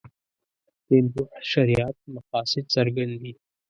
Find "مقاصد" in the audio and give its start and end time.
2.15-2.65